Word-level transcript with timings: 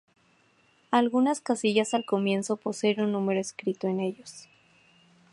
Algunas 0.89 1.41
casillas 1.41 1.93
al 1.93 2.05
comienzo 2.05 2.55
poseen 2.57 3.01
un 3.01 3.11
número 3.11 3.39
escrito 3.39 3.85
en 3.87 3.99
ellos. 3.99 4.49